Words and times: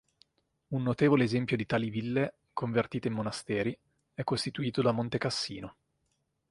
Un 0.69 0.81
notevole 0.81 1.25
esempio 1.25 1.55
di 1.55 1.67
tali 1.67 1.91
ville 1.91 2.37
convertite 2.53 3.07
in 3.07 3.13
monasteri 3.13 3.77
è 4.15 4.23
costituito 4.23 4.81
da 4.81 4.91
Montecassino. 4.91 5.75